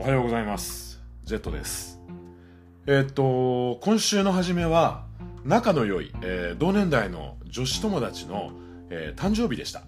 [0.00, 0.98] おはようございます。
[1.24, 2.00] ジェットです。
[2.86, 5.04] えっと今週の初めは
[5.44, 8.52] 仲の良い、えー同年代の女子友達の、
[8.88, 9.82] えー誕生日でした。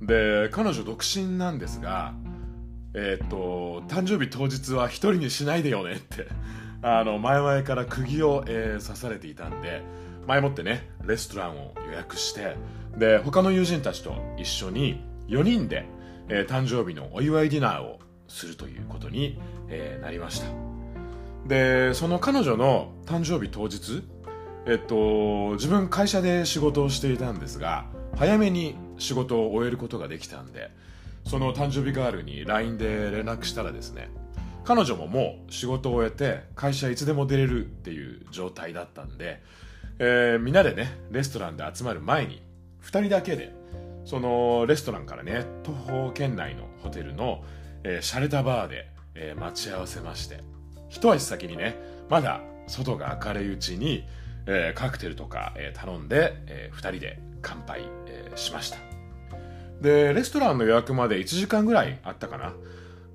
[0.00, 2.14] で彼女独身なんですが
[2.94, 6.28] えっと誕生日当日は一人にしないでよねって
[6.80, 9.82] あの前々から釘を、え刺されていたんで
[10.28, 12.54] 前もってねレストランを予約して
[12.96, 15.84] で他の友人たちと一緒に4人で、
[16.28, 17.98] え誕生日のお祝いディナーを
[18.36, 20.46] するということに、えーなりました。
[21.46, 24.02] でその彼女の誕生日当日
[24.66, 27.86] えっと自分会社で仕事をしていたんですが
[28.16, 30.70] 早めに仕事を終えることができたんで
[31.24, 34.10] その誕生日ガールに LINE で連絡したらですね
[34.64, 39.40] 彼女ももう仕事を終えて会社いつでも出れるっていう状態だったんで、
[40.00, 42.42] えーみんなでねレストランで集まる前に
[42.82, 43.54] 2人だけで
[44.04, 47.44] そのレストランからね徒歩圏内のホテルの、
[47.88, 50.40] えー、洒落たバーで、えー待ち合わせまして。
[50.88, 51.76] 一足先にね
[52.08, 54.04] まだ外が明るいうちに、
[54.46, 58.78] えーカクテルとか、えー頼んで、え2人で乾杯、えーしました。
[59.80, 62.54] でレストランの予約まで1時間ぐらいあったかな。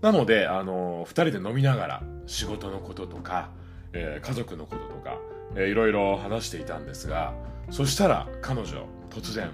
[0.01, 3.49] なので、あの2人で飲みながら仕事のこととか、
[3.91, 5.17] えー家族のこととか、
[5.55, 7.33] えーいろいろ話していたんですが
[7.69, 9.51] そしたら彼女突然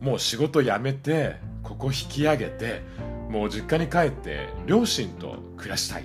[0.00, 2.80] もう仕事辞めてここ引き上げて
[3.30, 6.04] もう実家に帰って両親と暮らしたい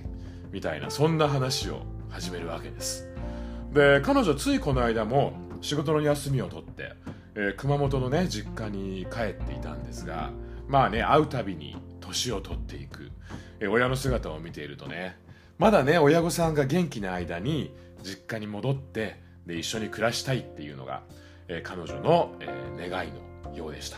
[0.51, 3.09] みたいなそんな話を始めるわけです。
[3.73, 6.93] で彼女ついこの間も仕事の休みを取って、
[7.33, 10.29] えー熊本のね実家に帰っていたんですが
[10.67, 13.11] まあね会うたびに年を取っていく、
[13.59, 15.17] えー親の姿を見ているとね
[15.57, 21.01] まだね親御さんが元気な間に実家に戻ってで一緒に暮らしたいっていうのが、
[21.47, 23.09] えー彼女の、え願い
[23.49, 23.97] のようでした。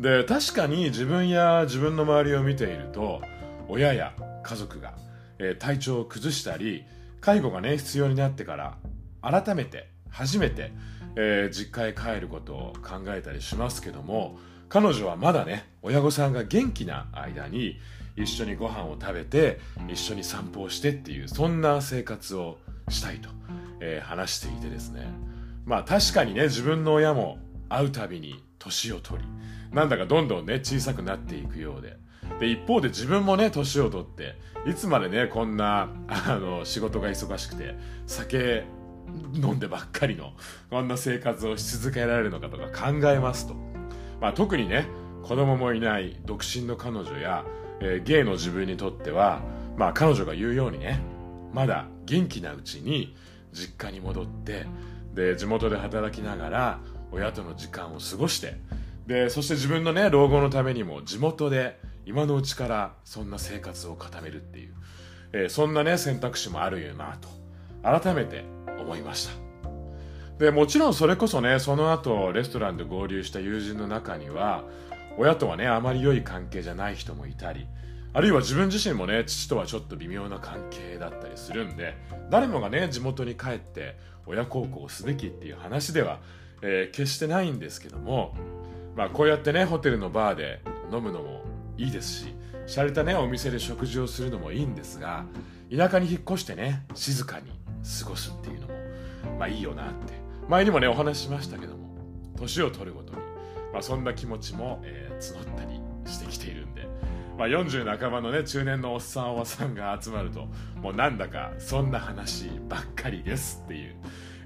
[0.00, 3.22] で確かに自分や自分の周りを見ていると
[3.68, 4.94] 親や家族が、
[5.38, 6.84] えー体調を崩したり
[7.20, 8.76] 介護がね必要になってから
[9.22, 10.70] 改めて初めて、
[11.16, 17.78] えー実家へ帰ることを考えたりしますけども彼女はまだね親御さんが元気な間に
[18.16, 22.58] 一緒にご飯を食べて一緒に散歩をしてっていうそんな生活を
[22.88, 23.28] したいと、
[23.80, 25.06] えー話していてですね。
[25.64, 29.28] まあ確かにね自分の親も会うたびに年を取り
[29.74, 31.96] なんだかどんどんね小さくなっていくようで。
[32.40, 34.34] で一方で自分もね年を取って
[34.68, 38.64] いつまでねこんなあの仕事が忙しくて酒
[39.34, 40.32] 飲んでばっかりの
[40.68, 43.54] こんな生活をし続けられるのかとか考えますと、
[44.20, 44.88] まあ、特にね
[45.22, 47.44] 子供もいない独身の彼女や、
[47.80, 49.40] えーゲイの自分にとっては、
[49.76, 51.00] まあ、彼女が言うようにね
[51.52, 53.16] まだ元気なうちに
[53.52, 54.66] 実家に戻って
[55.14, 56.80] で地元で働きながら
[57.12, 58.56] 親との時間を過ごして
[59.06, 64.74] でそして自分のね老後のためにも地元で今のうちからそんな生活を固めるっていう、
[65.32, 67.28] えーそんなね選択肢もあるよなと
[67.82, 68.44] 改めて
[68.80, 69.32] 思いました。
[70.38, 74.64] でもちろんそれこそねその後レストランで合流した友人の中には
[75.18, 77.66] 親とはねあまり良い関係じゃない人もいたり
[78.12, 81.94] あるいは自分自身もね父とはちょっと微妙な関係だったりするんで
[82.30, 83.96] 誰もがね地元に帰って
[84.26, 86.18] 親孝行すべきっていう話では、
[86.62, 88.34] えー決してないんですけども
[88.96, 90.60] まあこうやってねホテルのバーで
[90.92, 91.42] 飲むのも
[91.76, 92.34] いいですし
[92.66, 95.24] 洒落たねお店で食事をするのもいいんですが
[95.74, 97.50] 田舎に引っ越してね静かに
[98.00, 98.74] 過ごすっていうのも
[99.38, 100.14] まあいいよなって
[100.48, 101.96] 前にもねお話ししましたけども
[102.36, 103.18] 年を取るごとに、
[103.72, 106.86] まあ、そんな気持ちも、えー募ったりしてきているんで、
[107.38, 110.46] まあ、40半ばのね中年のおっさんおばさんが集まると
[110.82, 113.96] もうなんだかそんな話ばっかりですっていう、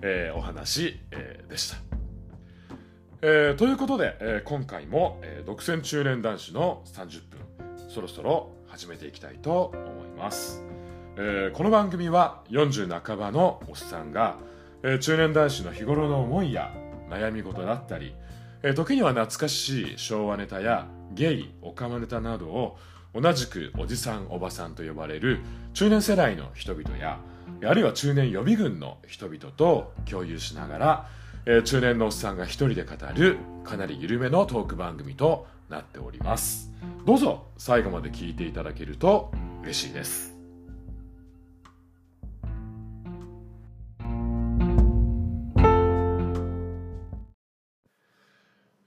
[0.02, 1.99] えーお話、えーでした。
[3.22, 10.62] えーということで、えー今回も、えー独占中年男子の30分そろそろ始めていきたいと思います、
[11.16, 14.38] えーこの番組は40半ばのおっさんが、
[14.82, 16.72] えー中年男子の日頃の思いや
[17.10, 18.14] 悩み事だったり、
[18.62, 22.78] えー時には懐かしい昭和ネタやゲイオカマネタなどを
[23.14, 25.40] 同じくおじさんおばさんと呼ばれる
[25.74, 27.18] 中年世代の人々や
[27.68, 31.08] あるいは中年予備軍の人々と共有しながら、
[31.46, 36.70] えー中年のおっさんが一人で語るかなり緩めのトーク番組となっております。
[37.06, 39.32] どうぞ最後まで聞いていただけると
[39.62, 40.36] 嬉しいです。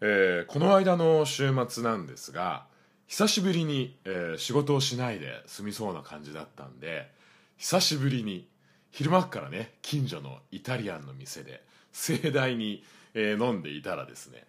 [0.02, 2.68] えーこの間の週末なんですが
[3.08, 7.10] 久しぶりに、えー仕事をしないで済みそうな感じだったんで
[7.58, 8.48] 久しぶりに
[8.92, 11.64] 昼間からね近所のイタリアンの店で
[11.94, 14.44] 盛大に、えー飲んでいたらですね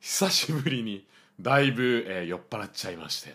[0.00, 1.04] 久しぶりに
[1.40, 3.34] だいぶ、えー酔っ払っちゃいまして。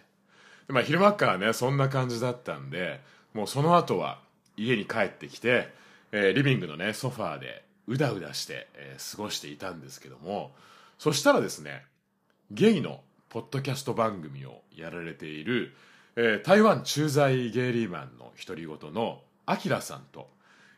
[0.67, 2.99] まあ、昼間からねそんな感じだったんで
[3.33, 4.19] もうその後は
[4.57, 5.69] 家に帰ってきて、
[6.11, 10.51] えー、リビングのねソファーでうだうだして、えー、過ごしていたんですけども
[10.97, 11.83] そしたらですね
[12.51, 15.75] ゲイのポッドキャスト番組をやられている、
[16.15, 20.29] えー、台湾駐在ゲイリーマンの独り言のアキラさんと、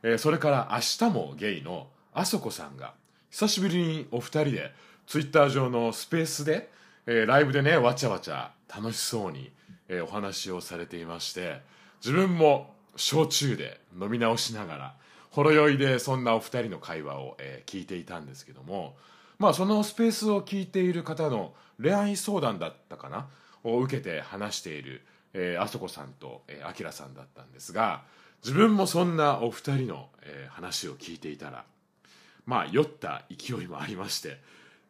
[0.04, 1.88] えー、それから明日もゲイの
[2.18, 2.96] あそこさんが
[3.30, 4.74] 久しぶりにお二人で
[5.06, 6.68] ツイッター上のスペースで、
[7.06, 9.52] えー、ライブでねわちゃわちゃ楽しそうに、
[9.88, 11.62] えー、お話をされていまして
[12.04, 14.94] 自分も焼酎で飲み直しながら
[15.30, 18.96] ほろ酔いでそんなお二人の会話を、えー、聞いていたんですけども
[19.38, 23.28] まあそのスペースを聞いている方の恋愛相談だったかな
[23.64, 25.04] を受けて話している、
[25.36, 28.02] えー、あそこさんとあきらさんだったんですが
[28.44, 31.64] 自分もそんなお二人の、えー、話を聞いていたら
[32.48, 34.40] まあ酔った勢いもありまして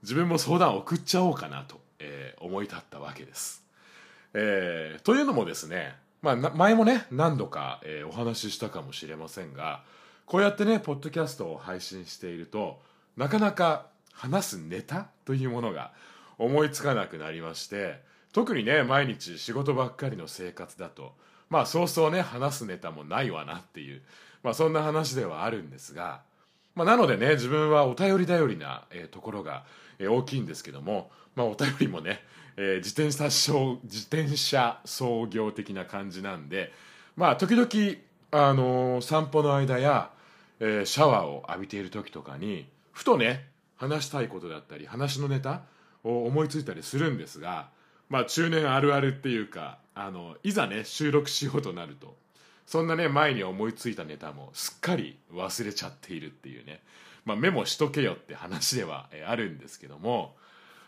[0.04, 3.66] 自分も相談を送っちゃおうかなと、えー、思い立ったわけです。
[4.34, 9.84] えー、というのもですね、まあ、前もね何度か、えー、お話ししたかもしれませんが
[10.26, 12.80] こうやってねポッドキャストを配信していると
[13.16, 15.92] なかなか話すネタというものが
[16.38, 18.00] 思いつかなくなりまして
[18.34, 21.14] 特にね毎日仕事ばっかりの生活だと
[21.50, 24.02] まあそうそうね話すネタもないわなっていう、
[24.44, 26.22] まあ、そんな話ではあるんですが、
[26.78, 29.64] まあ、なのでね自分はお便り頼りな、えー、ところが、
[29.98, 32.22] えー、大きいんですけども、まあ、お便りもね、
[32.56, 33.24] えー、自転車
[33.84, 36.72] 自転車操業的な感じなんで
[37.16, 37.68] まあ時々、
[38.30, 40.12] あのー、散歩の間や、
[40.60, 45.64] えー、シャワーを浴びている時とかにふとね話したいことだったり話のネタ
[46.04, 47.70] を思いついたりするんですが
[48.08, 52.16] まあ中年あるあるっていうかあのいざね収録しようとなると
[52.68, 56.82] そんなね前に思いついたネタもすっかり忘れちゃっているっていうね、
[57.26, 60.36] まあ、メモしとけよって話ではあるんですけども。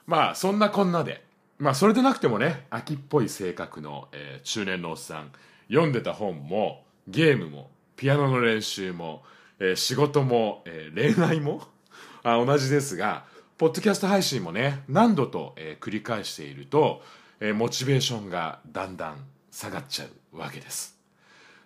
[0.10, 1.24] まあそんなこんなで。
[1.60, 5.31] まあそれでなくてもね秋っぽい性格の、えー、中年のおっさん
[5.68, 9.24] 読んでた本もゲームもピアノの練習も、
[9.60, 11.62] えー、仕事も、えー、恋愛も
[12.24, 13.26] あ同じですが
[13.58, 17.04] ポッドキャスト配信もね何度と、え、繰り返していると、
[17.42, 20.99] え、モチベーションがだんだん下がっちゃうわけです。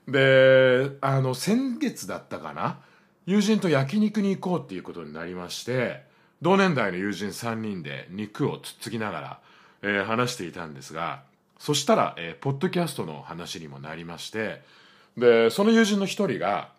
[0.07, 2.79] であの先月だったかな
[3.25, 6.03] 友人と焼肉に行こうっていうことになりまして
[6.41, 9.39] 同年代の友人3人で肉をつっつきながら、
[9.81, 11.23] えー、話していたんですが
[11.57, 14.61] そしたら、えー、ポッドキャストの話にもなりまして
[15.17, 16.71] でその友人の一人が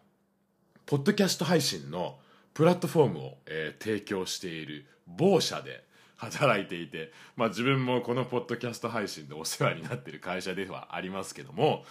[0.85, 2.19] ポッドキャスト配信の
[2.53, 5.85] プラットフォームを、えー、提供している某社で
[6.17, 11.85] 働いていて、まあ、自分もこのポッドキャスト配信でお世話になっている会社ではありますけども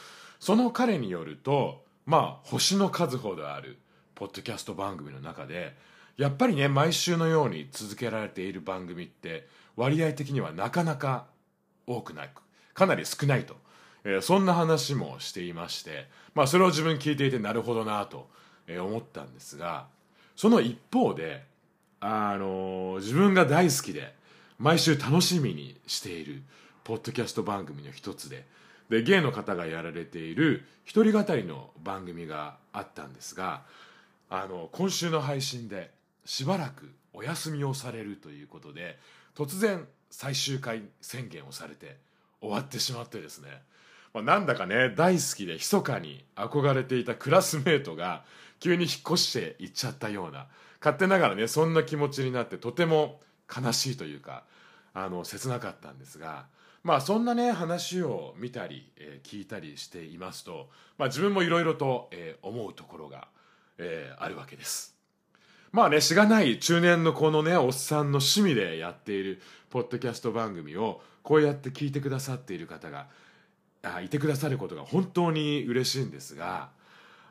[0.43, 3.77] その彼によるとまあ星の数ほどある
[4.13, 5.73] ポッドキャスト番組の中で
[6.17, 9.47] やっぱりね毎週のように続けられている番組って
[9.77, 11.27] 割合的にはなかなか
[11.87, 12.29] 多くない
[12.73, 13.55] かなり少ないと、
[14.03, 18.27] えー、そんな話もしていまして、まあ、それを自分聞いていてなるほどなと
[18.67, 19.85] 思ったんですが
[20.35, 21.45] その一方で
[22.01, 24.13] あの自分が大好きで
[24.59, 26.43] 毎週楽しみにしている
[26.83, 28.43] ポッドキャスト番組の一つで
[28.93, 33.63] でゲイの方がやられている一人語りの番組があったんですが
[34.29, 35.89] あの今週の配信で
[36.25, 38.99] しばらくお休みをされるということで
[39.35, 41.97] 突然最終回宣言をされて
[42.39, 43.47] 終わってしまってですね、
[44.13, 48.23] まあ、なんだかね大好きで密かに憧れていたクラスメートが
[48.59, 50.45] 急に引っ越していっちゃったような
[50.79, 54.43] 勝手ながらねそんな気持ちになってとても悲しいというか
[54.93, 56.45] あの切なかったんですが
[56.83, 63.27] まあそんなね話を見たり、えー、聞いたりしていますと、まあ、自分もいろいろと、えー、思うところが、
[63.77, 64.93] えー、あるわけです。
[65.71, 73.07] まあねしがない中年のこのねおっさんの趣味でやっているポッドキャスト番組をこうやって聞いてくださっている方が
[73.81, 76.69] あいてくださることが本当に嬉しいんですが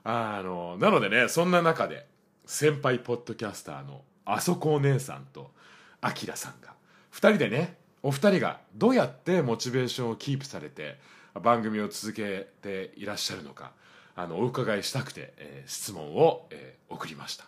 [0.02, 2.06] あのなのでねそんな中で
[2.44, 5.52] 先輩ポッドキャスターのあそこお姉さんと
[6.00, 6.74] あきらさんが
[7.12, 10.98] 2人でねお二人がどうやってモチベーションをキープされて
[11.40, 13.72] 番組を続けていらっしゃるのか
[14.14, 17.44] あのお伺いしたくて、えー、質問を、えー、送りました。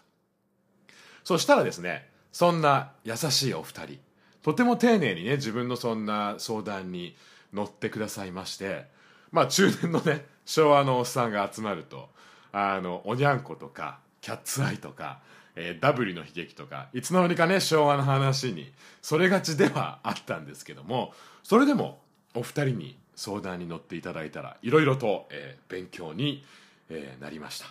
[1.24, 3.98] そしたらですねそんな優しいお二人
[4.42, 7.16] とても丁寧にね自分のそんな相談に
[7.52, 8.86] 乗ってくださいまして
[9.32, 12.10] まあ中年のね昭和のおっさんが集まると
[12.52, 15.20] あのおにゃんことかキャッツアイとか、
[15.54, 21.12] えー、ダブリの悲劇とかいつの間にかね昭和の話にそれがちではあったんですけども
[21.42, 22.00] それでも
[22.34, 26.42] お二人に相談に乗っていただいたらいろいろと、えー、勉強に、
[26.88, 27.66] えー、なりました。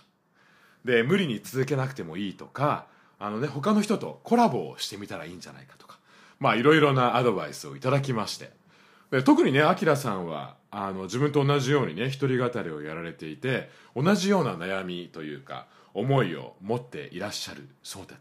[0.86, 2.86] で無理に続けなくてもいいとか
[3.18, 5.98] あのね他の人とコラボをしてみたらいいんじゃないかとか
[6.40, 8.52] まあいろいろなアドバイスをいただきまして。
[9.10, 18.16] で特にねアキラさんはあの自分と同じようにね一人語りをやられていて同じような悩みというか思いを持っていらっしゃるそうだ。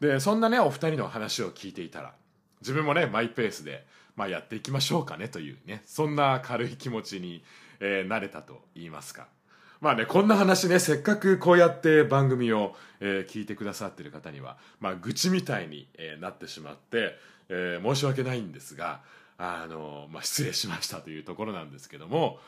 [0.00, 2.12] でそんなねお二人の話を聞いていたら
[2.60, 3.84] 自分もねマイペースで、
[4.16, 7.42] まあ、やっていきましょうかねというねそんな軽い気持ちに、
[7.80, 9.26] えー、なれたと言いますか。
[9.80, 17.16] まあねこんな話ねせっかくこうやって番組を、えー、聞いてくださってる方には、まあ、愚痴みたいに、えー、なってしまって、
[17.48, 19.00] え、申し訳ないんですが
[19.36, 22.38] あの、まあ、失礼しましたというところなんですけども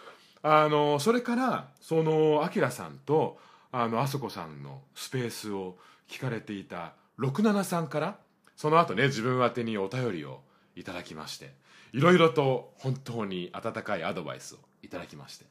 [0.42, 3.38] あのそれからそのアキラさんと
[3.72, 5.76] あのあそこさんのスペースを
[6.08, 8.18] 聞かれていた67さんから
[8.56, 10.40] その後ね自分宛てにお便りを
[10.76, 11.52] いただきまして
[11.92, 15.44] いろいろと本当に温かいアドバイスをいただきまして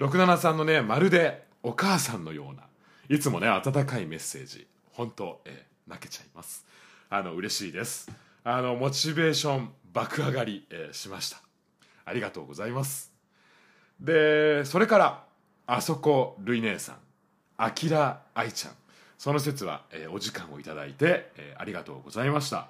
[0.00, 2.62] 67さんのねまるでお母さんのような
[3.08, 6.64] いつもね温かいメッセージ本当、えー、泣けちゃいます。
[7.10, 8.10] あの嬉しいです。
[8.44, 11.38] あのモチベーション爆上がり、えー、しました。
[12.04, 13.12] ありがとうございます。
[14.00, 15.24] でそれから
[15.66, 16.96] あそこるい姉さん。
[17.58, 18.74] あきら愛ちゃん。
[19.16, 22.68] その説は、えー、お時間をいただいて、えー、ありがとうございました、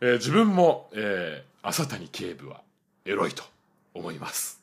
[0.00, 2.60] えー、自分も、えー、朝谷警部は
[3.04, 3.42] エロいと
[3.92, 4.62] 思います。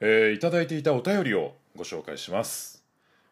[0.00, 2.82] えー、いただいていたお便りをご紹介します。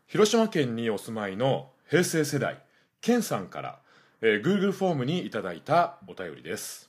[0.07, 2.63] 広島県にお住まいの平成世代
[3.03, 3.79] ケンさんから、
[4.21, 6.89] えー、Google フォームにいただいたお便りです、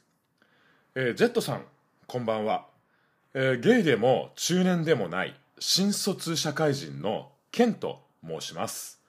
[0.94, 1.64] えー、Z さん
[2.06, 2.68] こんばんは、
[3.34, 9.02] えー、ゲイでも中年でもない新卒社会人のケンと申します、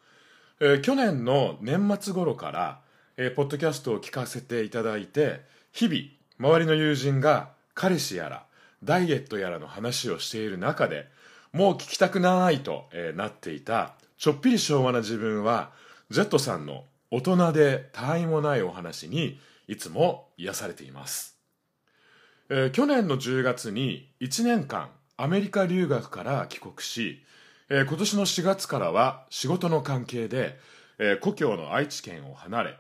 [0.61, 2.81] えー、去年の年末頃から、
[3.19, 5.43] えー、ポッドキャストを聞かせていただいて
[5.73, 8.47] 日々周りの友人が彼氏やら
[8.83, 11.09] ダイエットやらの話をしている中で
[11.53, 15.71] もう聞きたくないと、えー、なっていたちょっぴり昭和な自分は
[16.09, 21.39] Z さんの大人で他愛もないお話にいつも癒されています、
[22.51, 27.23] えー、去年の10月に1年間アメリカ留学から帰国し、
[27.71, 30.59] えー、今年の4月からは仕事の関係で、
[30.99, 32.79] えー、故郷の愛知県を離れ、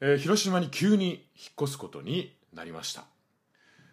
[0.00, 1.18] えー、広島に急に引っ
[1.62, 3.04] 越すことになりました。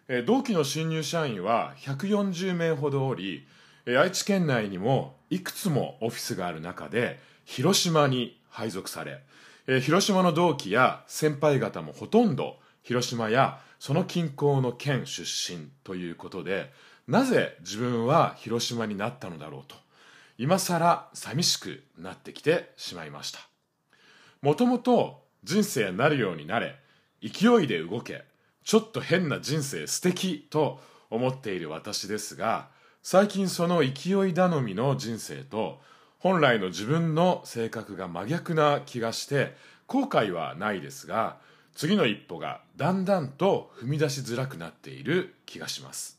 [0.09, 3.47] え同期の新入社員は140名ほどおり
[3.85, 9.21] え愛知県内にもいくつもオフィスがある中で広島に配属され
[9.65, 16.72] 広島の同期や先輩方もほとんど広島やその近郊の県出身ということで
[17.08, 19.75] なぜ自分は広島になったのだろうと
[20.38, 23.39] 今更寂しくなってきてしまいました。
[24.41, 26.75] もともと人生なるようになれ
[27.22, 28.24] 勢いで動け
[28.65, 32.67] ちょっと変な人生素敵と思っている私ですが
[33.01, 35.79] 最近その勢い頼みの人生と
[36.24, 41.36] 本来の自分の性格が真逆な気がして後悔はないですが
[41.75, 46.18] 次の一歩がだんだんと踏み出しづらくなっている気がします、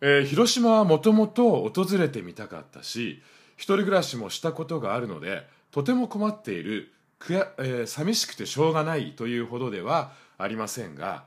[0.00, 3.20] えー、広島はもともと訪れてみたかったし
[3.56, 11.24] 一人暮らしもしたことがあるのでとても困っているくや、えー、寂しくてしょうがないというほどではありませんが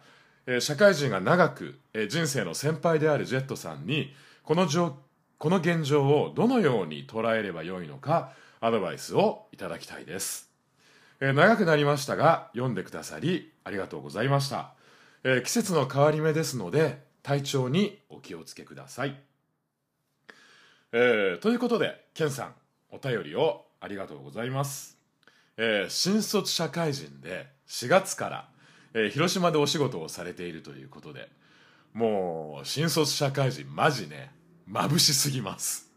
[0.61, 4.93] 社会人が長く人生の先輩であるジェットさんにこの状況
[5.41, 10.51] この現状をどのように捉えればよいのかアドバイスをいただきたいです、
[11.19, 14.73] え長くなりましたが読んでくださりありがとうございました、
[15.23, 19.19] え季節の変わり目ですので体調にお気をつけください、
[20.91, 22.53] えー、ということでケンさん
[22.91, 24.95] お便りをありがとうございます、
[25.57, 28.47] えー、新卒社会人で4月から
[28.93, 31.29] えー、広島でお仕事をされているということで
[31.93, 34.40] もう新卒社会人マジね。
[34.71, 35.91] 眩しすぎます。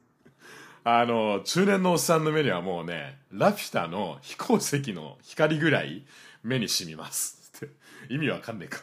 [0.82, 6.04] あの中年のおっさんの目にはもうねラピュタの飛行石の光ぐらい
[6.42, 7.52] 目にしみます。
[8.10, 8.80] 意味わかんねえか。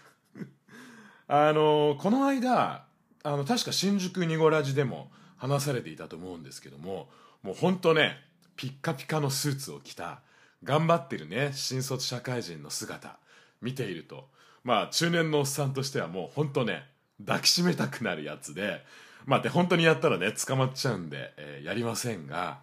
[1.27, 2.86] あのこの間
[3.24, 7.10] あの確か新宿ニゴラジでも話されていたと思うんですけども
[7.43, 8.17] もうほんとね
[8.55, 10.21] ピッカピカのスーツを着た
[10.63, 13.17] 頑張ってるね新卒社会人の姿
[13.62, 14.29] 見ていると。
[14.63, 16.86] まあ中年のおっさんとしてはもうほんとね
[17.25, 18.86] 抱きしめたくなるやつで
[19.25, 22.60] まあで本当にやったらね捕まっちゃうんで、えー、やりませんが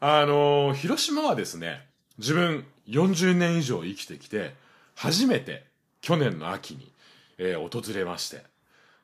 [0.00, 1.86] あのー、広島はですね
[2.18, 4.54] 自分40年以上生きてきて
[4.94, 5.64] 初めて
[6.00, 6.92] 去年の秋に、
[7.38, 8.42] えー、訪れまして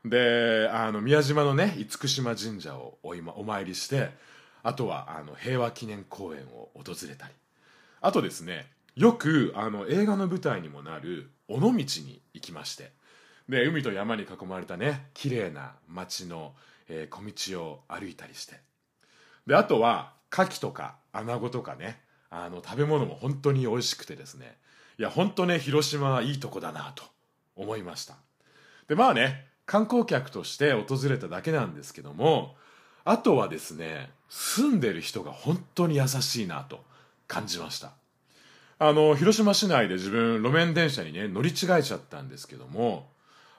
[0.05, 4.11] であの宮島のね厳島神社をお今お参りして
[4.63, 7.35] あとはあの平和記念公園を訪れたり。
[8.03, 11.85] あとですねよくあの映画の舞台にもなる尾道に
[12.35, 12.93] 行きまして。
[13.51, 16.55] で海と山に囲まれたね綺麗な街の、
[16.89, 18.55] えー、小道を歩いたりして。
[19.47, 24.57] であとは牡蠣とか穴子とかねあの食べ物も本当に美味しくてですね。
[24.99, 27.03] いや本当ね広島はいいとこだなと
[27.57, 28.15] 思いました。
[28.87, 32.55] でまあね観光客として訪れただけなんですけども
[33.05, 36.85] あとはですね住んでる人が本当に優しいなと
[37.27, 37.91] 感じました。
[38.79, 43.09] あの広島市内で自分路面電車にね乗り違えちゃったんですけども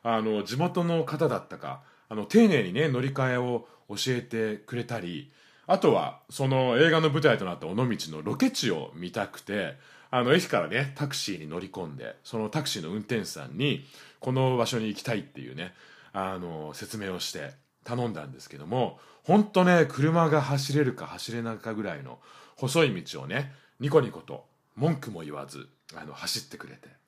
[0.04, 5.32] あの地元の方だったかあの丁寧にね乗り換えを教えてくれたり
[5.68, 9.78] あとはその映画の舞台となった尾道のロケ地を見たくて
[10.10, 13.86] あの駅からねタクシーに乗り込んでそのタクシーの運転手さんに
[14.20, 15.74] この場所に行きたいっていうね
[16.14, 17.52] あの説明をして
[17.86, 22.20] 頼んだんですけども本当ね車が走れるか走れないかぐらいの
[22.58, 27.01] 細い道をねニコニコと文句も言わずあの走ってくれて。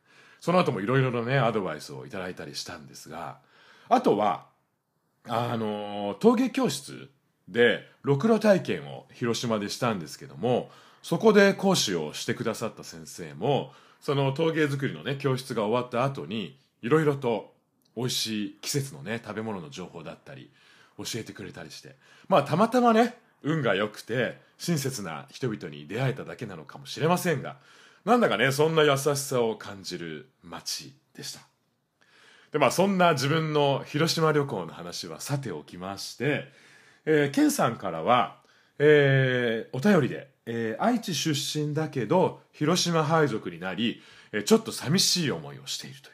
[0.43, 3.37] その後もいろいろなねアドバイスをいただいたりしたんですが
[3.87, 4.47] あとは
[5.25, 7.09] あの陶芸教室
[7.47, 10.69] でろくろ体験を広島でしたんですけども
[11.01, 13.71] そこで講師をしてくださった先生も
[14.01, 17.53] その陶芸作りのね教室が終わった後にいろいろと
[17.95, 20.51] 美味しい季節のね食べ物の情報だったり
[20.97, 21.95] 教えてくれたりして
[22.27, 27.55] まあたまたまね運が良くて親切な人々に出会えただけなのかもしれませんが
[28.05, 31.39] なんだかねそんな優しさを感じる街でした。
[32.51, 36.51] でまあそんな自分の広島旅行の話はさておきまして、
[37.05, 38.37] えー、ケンさんからは、
[38.77, 46.13] えー、お便りで、えー、愛知出身だけど広島配属になり、えー、ちょっと寂しい思いをしているという、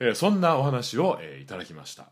[0.00, 2.10] えー、そんなお話を、えー、いただきました。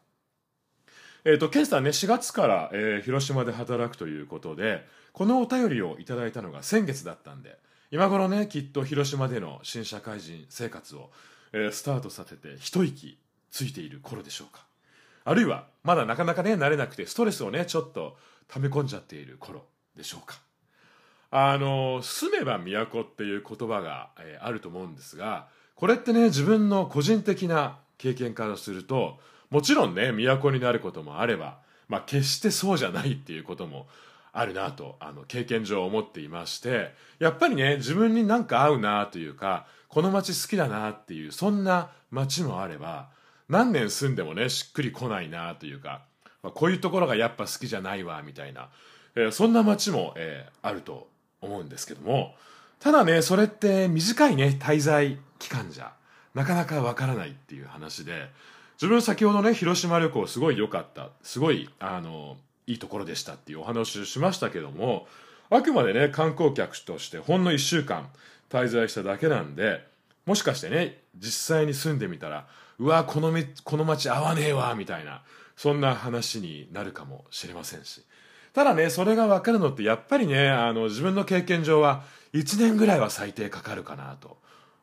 [1.25, 7.59] えっ、ー、と、ケンさんね、4月から、えー、広島で働くということで、このお便りをいただいたのが先月だったんで、
[7.91, 11.11] 今頃ね、きっと広島での新社会人生活を、
[11.53, 13.19] えー、スタートさせて一息
[13.51, 14.65] ついている頃でしょうか。
[15.25, 18.17] あるいは、まだなかなかね、慣れなくて、ストレスをね、ちょっと
[18.49, 19.65] 溜め込んじゃっている頃
[19.97, 20.41] でしょうか。
[21.31, 29.19] あの、住めば都っていう言葉が、えー、あると思うんですが、これってね、自分の個人的な経験からすると、
[29.51, 33.87] もちろんね都になることもあれば、まあ、決してそうじゃないっていうことも
[34.39, 43.09] あるなとあの経験上思っていましてやっぱりね自分になんか合うなというかこの街好きだなっていうそんな街もあれば
[43.49, 46.03] 何年住んでもねしっくりこないなというか、
[46.43, 48.69] まあ、こういうところがやっぱ好きじゃないわみたいな、
[49.17, 51.09] えー、そんな街も、えー、あると
[51.41, 52.35] 思うんですけども
[52.79, 55.93] ただねそれって短いね滞在期間じゃ
[56.35, 58.31] なかなかわからないっていう話で
[58.77, 62.37] 自分先ほどね広島旅行すごい良かったすごいあの
[62.69, 65.09] いいところでしたっていうお話をしましたけども
[65.51, 68.09] あくまでね観光客としてほんの1週間
[68.51, 69.85] 滞在しただけなんで
[70.27, 72.47] もしかしてね実際に住んでみたら
[72.79, 73.33] うわこの
[73.65, 75.23] この街合わねえわみたいな
[75.57, 78.03] そんな話になるかもしれませんし。
[78.53, 82.03] ただねそれが分かるのってやっぱりねあの自分の経験上は
[82.33, 84.39] 1年ぐらいは最低かかるかなと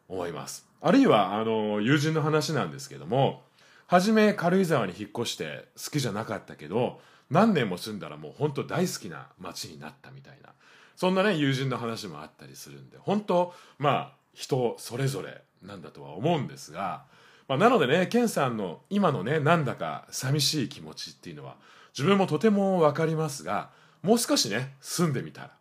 [0.08, 0.66] 思います。
[0.82, 3.44] あるいはあの友人の話なんですけども
[3.88, 10.50] 初め軽井沢に引っ越して好きじゃなかったけど何年も住んだらもう本当大好きな街になったみたいな
[10.96, 17.04] そんなね友人の話もあったりするんで本当まあ人それぞれなんだとは思うんですが、
[17.48, 21.56] まあ、なのでね健さんの今のねなんだか寂しい気持ちっていうのは
[21.98, 23.70] 自分もとても分かりますが
[24.04, 25.52] もう少しね住んでみたら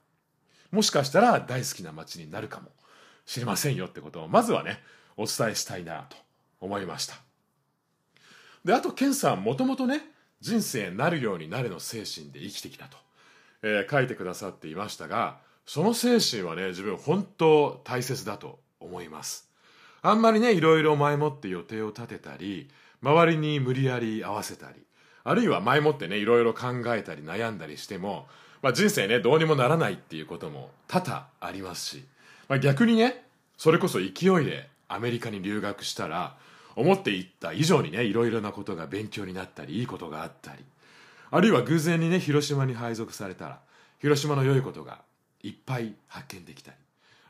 [0.70, 2.70] もしかしたら大好きな街になるかも
[3.26, 4.80] しれませんよってことをまずはね
[5.16, 6.16] お伝えしたいなと
[6.60, 7.14] 思いました。
[8.64, 10.13] であとケンさんもともとね
[10.44, 12.98] 人生なるようになれの精神で生きてきたと、
[13.62, 19.48] えー、書いてくださっていましたがその精神はね自分本当大切だと思います。
[20.02, 22.68] あんまりねいろいろ前もって予定を立てたり
[23.02, 24.82] 周りに無理やり合わせたり
[25.24, 28.26] あるいは前もってねいろいろ考えたり悩んだりしても、
[28.60, 32.04] まあ、人生ねどうにもならないっていうことも多々ありますし、
[32.50, 33.24] まあ、逆にね
[33.56, 34.10] それこそ勢い
[34.44, 36.36] でアメリカに留学したら
[36.76, 40.64] 思っていった以上にねいろいろなことが勉強になったりいいことがあったり
[41.30, 43.60] あるいは偶然にね広島に配属されたら
[44.00, 45.00] 広島の良いことが
[45.42, 46.76] いっぱい発見できたり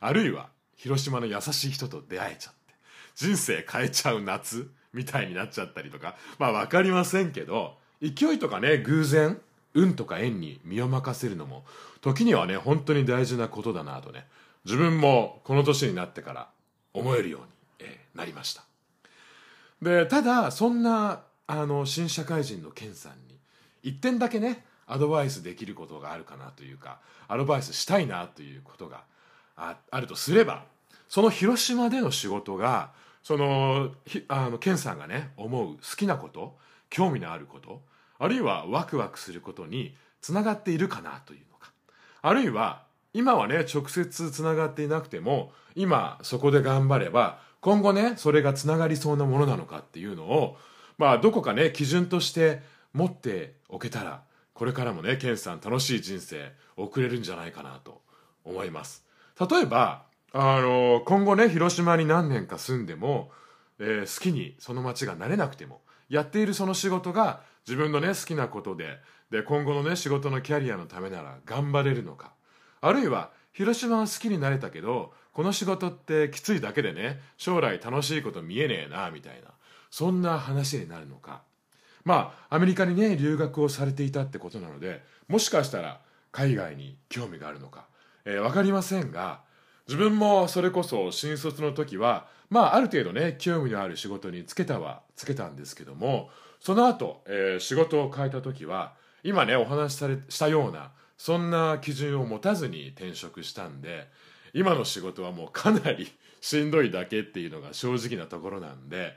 [0.01, 2.75] あるいは広島の優しい人と出会えちゃって
[3.15, 9.41] 人生変えちゃう夏みたいになっちゃったりとかまあ分かりませんけど勢いとかね偶然
[9.75, 11.65] 運とか縁に身を任せるのも
[12.01, 14.27] 時にはね本当に大事なことだなとね
[14.65, 16.49] 自分もこの年になってから
[16.95, 17.47] 思えるように、
[17.81, 18.63] えなりました。
[19.85, 23.39] でただそんなあの新社会人のケンさんに
[23.83, 29.03] 一点だけねアドバイスできることがあるかなというかアドバイスしたいなということが
[29.57, 30.65] ああるとすれば
[31.09, 32.91] その広島での仕事が
[33.23, 33.91] その
[34.29, 36.57] あのケンさんがね思う好きなこと
[36.91, 37.83] 興味のあること
[38.19, 41.71] あるいはワクワクすることにつながっているかなというのか。
[42.23, 50.59] あるいは今はね直接つながっていなくても今そこで頑張れば今後ねそれがつながりそうなものなのかっていうのを
[50.99, 52.61] まあどこかね基準として
[52.93, 54.23] 持っておけたら
[54.53, 58.03] これからもねケンさん楽しい人生送れるんじゃないかなと
[58.45, 59.07] 思います。
[59.41, 60.03] 例えば
[60.35, 63.31] あの今後ね広島に何年か住んでも、
[63.79, 68.99] えー、好きにその街がなれなくてもやっているその仕事が自分のね好きなことで
[69.31, 72.35] で今後のね仕事のキャリアのためなら頑張れるのか。
[72.83, 79.51] あるいは広島は好きになれたけどこの仕事ってきついだけでね将来楽しいこと見えねえなみたいな。
[79.91, 81.43] そんな話になるのか。
[82.05, 86.01] まあアメリカにね留学をされていたってことなのでもしかしたら
[86.33, 87.87] 海外に興味があるのか、
[88.25, 89.41] えー、分かりませんが
[89.87, 96.29] 自分もそれこそ新卒の時はまあある程度ね興味のある仕事に就けたはつけたんですけども
[96.61, 104.09] その後、えー、仕事を変えた時は今ねお話しされしたようなそんな基準を持たずに転職したんで
[104.55, 109.15] 今の仕事はもうかなりしんどいだけっていうのが正直なところなんで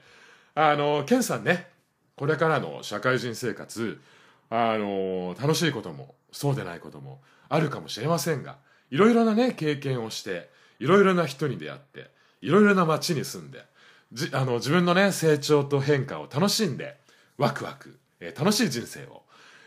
[0.56, 1.68] あのケンさんね
[2.16, 4.02] これからの社会人生活
[4.50, 8.58] あの楽しいこともそうでないこともあるかもしれませんが
[8.90, 12.10] いろいろなね経験をしていろいろな人に出会って
[12.42, 13.64] いろいろな街に住んで
[14.14, 16.98] じあの自分のね成長と変化を楽しんで
[17.38, 19.24] ワクワク、えー、楽しい人生を、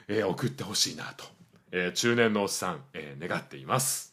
[0.08, 1.24] えー、送ってほしいなと、
[1.72, 4.09] えー、中年のおっさん、え、願っています。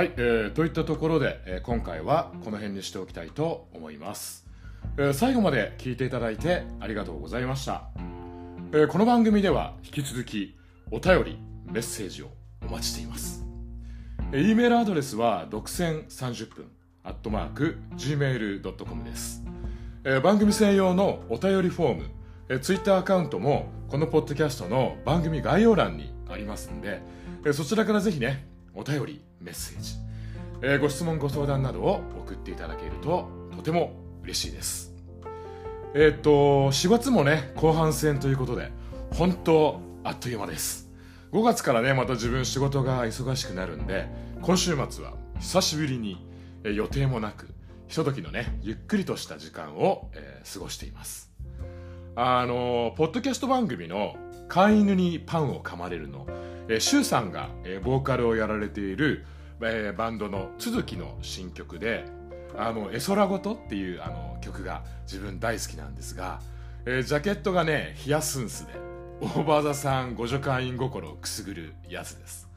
[0.00, 4.46] はい、えー、といったところで、えー、今回はこの辺にしておきたいと思います、
[4.96, 7.90] えー、最後まで聞いていただいてありがとうございました、
[8.72, 10.56] えー、この番組では引き続き
[10.90, 12.30] お便りメッセージを
[12.66, 13.44] お待ちしています、
[14.32, 16.70] E メールアドレスは独占30分
[17.04, 19.44] アットマーク Gmail.com です、
[20.04, 22.04] えー、番組専用のお便りフォーム、
[22.48, 27.02] えー、ツイッターアカウントもこのポッドキャストの番組概要欄にありますんで、
[27.44, 28.48] えー、そちらからぜひね
[28.80, 29.94] お便りメッセージ、
[30.62, 34.94] えー、ご質問ご相談などを送っていただけるととても嬉しいです。
[35.92, 38.72] えー、っと4月もね後半戦ということで
[39.12, 40.88] 本当あっという間です。
[41.32, 44.08] 5月からねまた自分仕事が忙しくなるんで
[44.40, 46.26] 今週末は久しぶりに、
[46.64, 47.48] え、予定もなく
[47.86, 51.30] ひとときのねゆっくりとした時間を、えー、過ごしています。
[52.16, 54.16] あのポッドキャスト番組の
[54.50, 56.26] 「飼い犬にパンを噛まれるの」
[56.68, 59.24] えー、シュウさんが、えー、ボーカルをやられている、
[59.62, 62.04] えー、バンドの続きの新曲で
[62.58, 66.40] 「あの絵空ごと」っていうあの曲が自分大好きなんですが、
[66.84, 68.72] えー、ジャケットがねヒヤスンスで
[69.20, 72.48] オーバーザさんご助会員心をくすぐるやつです。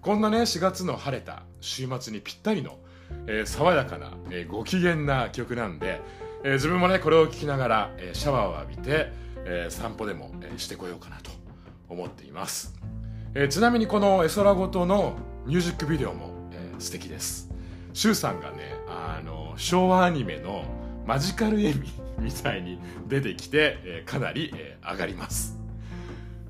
[0.00, 2.78] こんなね4月の晴れた週末にぴったりの、
[3.26, 6.00] えー、爽やかな、えー、ご機嫌な曲なんで、
[6.44, 9.12] えー、自分もねこれを聴きながら、え、シャワーを浴びて、
[9.44, 11.35] え、散歩でも、え、してこようかなと
[11.88, 12.74] 思っています。
[13.34, 17.50] えー、ちなみにこの絵空ごとのミュージックビデオも、えー、素敵です。
[17.92, 20.64] シュウさんがねあの昭和アニメの
[21.06, 25.58] マジカルエミみたいに出てきて、えー、かなり、えー、上がります、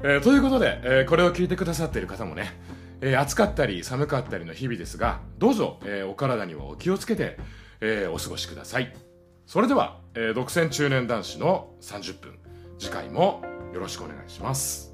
[0.01, 2.53] えー、ということで、えー、これを聞いてくださっている方もね、
[3.01, 7.39] えー、暑かったり寒かったりの日々ですがどうぞ、えー、お体にはお気をつけて、
[7.81, 8.93] えー、お過ごしください。
[9.47, 12.39] それでは、えー、独占中年男子の30分
[12.81, 14.86] 次回もよろしくお願いします。